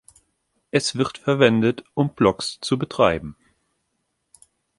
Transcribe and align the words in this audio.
Es 0.71 0.95
wird 0.95 1.19
verwendet, 1.19 1.83
um 1.93 2.15
Blogs 2.15 2.57
zu 2.59 2.79
betreiben. 2.79 3.35